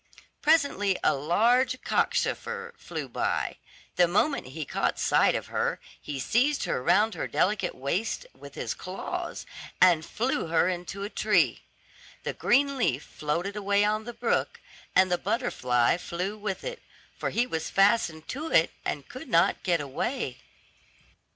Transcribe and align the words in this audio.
Presently 0.41 0.97
a 1.03 1.13
large 1.13 1.79
cockchafer 1.83 2.73
flew 2.75 3.07
by; 3.07 3.57
the 3.97 4.07
moment 4.07 4.47
he 4.47 4.65
caught 4.65 4.97
sight 4.99 5.35
of 5.35 5.45
her, 5.53 5.79
he 6.01 6.19
seized 6.19 6.63
her 6.63 6.81
round 6.81 7.13
her 7.13 7.27
delicate 7.27 7.75
waist 7.75 8.25
with 8.33 8.55
his 8.55 8.73
claws, 8.73 9.45
and 9.79 10.03
flew 10.03 10.41
with 10.41 10.49
her 10.53 10.67
into 10.67 11.03
a 11.03 11.09
tree. 11.11 11.61
The 12.23 12.33
green 12.33 12.79
leaf 12.79 13.03
floated 13.03 13.55
away 13.55 13.83
on 13.85 14.05
the 14.05 14.11
brook, 14.13 14.59
and 14.95 15.11
the 15.11 15.19
butterfly 15.19 15.97
flew 15.97 16.35
with 16.35 16.63
it, 16.63 16.81
for 17.15 17.29
he 17.29 17.45
was 17.45 17.69
fastened 17.69 18.27
to 18.29 18.47
it, 18.47 18.71
and 18.83 19.07
could 19.07 19.29
not 19.29 19.61
get 19.61 19.79
away. 19.81 20.39